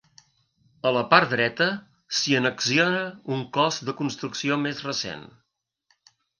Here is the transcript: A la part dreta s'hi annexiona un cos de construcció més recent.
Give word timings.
A 0.91 0.93
la 0.95 1.03
part 1.11 1.29
dreta 1.35 1.67
s'hi 2.21 2.35
annexiona 2.39 3.05
un 3.37 3.45
cos 3.61 3.79
de 3.91 3.97
construcció 4.03 4.61
més 4.67 4.85
recent. 4.91 5.25